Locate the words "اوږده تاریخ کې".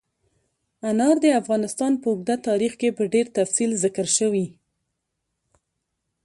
2.11-2.89